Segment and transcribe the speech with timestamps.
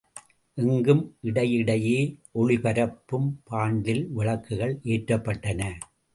[0.57, 1.99] எங்கும், இடை இடையே
[2.35, 5.71] ஒளிபரப்பும் பாண்டில் விளக்குகள் ஏற்றப்பட்டன.